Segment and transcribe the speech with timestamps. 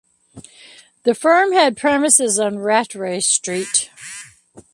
[1.03, 3.91] The firm had premises on Rattray Street.